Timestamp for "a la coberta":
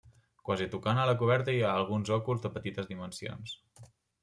1.01-1.55